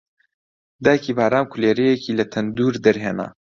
[0.83, 3.27] دایکی بارام کولێرەیەکی لە تەندوور دەرهێنا